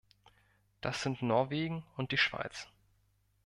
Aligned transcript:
Das 0.81 1.03
sind 1.03 1.21
Norwegen 1.21 1.83
und 1.95 2.11
die 2.11 2.17
Schweiz. 2.17 2.67